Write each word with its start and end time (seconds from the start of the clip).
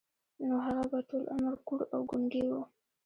نو 0.47 0.55
هغه 0.65 0.83
به 0.91 0.99
ټول 1.09 1.23
عمر 1.33 1.53
کوڼ 1.67 1.79
او 1.93 2.01
ګونګی 2.09 2.43
و. 2.47 2.51